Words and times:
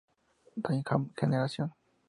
Typhoon 0.63 1.13
Generation 1.13 1.69